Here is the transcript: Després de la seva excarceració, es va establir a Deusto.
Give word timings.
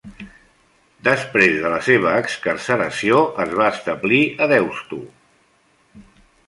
Després 1.07 1.53
de 1.65 1.73
la 1.75 1.81
seva 1.89 2.15
excarceració, 2.23 3.21
es 3.45 3.55
va 3.61 3.69
establir 3.77 4.23
a 4.47 4.53
Deusto. 4.57 5.03